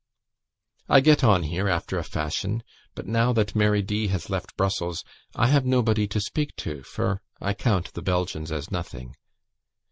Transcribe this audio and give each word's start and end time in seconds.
"I 0.89 0.99
get 1.01 1.23
on 1.23 1.43
here 1.43 1.67
after 1.69 1.99
a 1.99 2.03
fashion; 2.03 2.63
but 2.95 3.05
now 3.05 3.33
that 3.33 3.55
Mary 3.55 3.83
D. 3.83 4.07
has 4.07 4.31
left 4.31 4.57
Brussels, 4.57 5.03
I 5.35 5.45
have 5.49 5.63
nobody 5.63 6.07
to 6.07 6.19
speak 6.19 6.55
to, 6.55 6.81
for 6.81 7.21
I 7.39 7.53
count 7.53 7.93
the 7.93 8.01
Belgians 8.01 8.51
as 8.51 8.71
nothing. 8.71 9.13